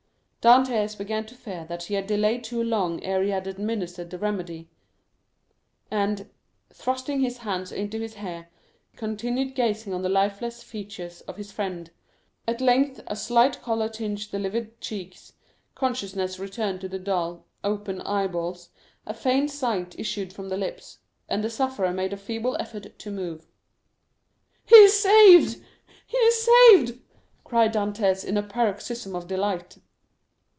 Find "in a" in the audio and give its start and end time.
28.25-28.41